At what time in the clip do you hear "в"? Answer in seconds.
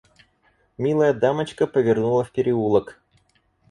2.23-2.31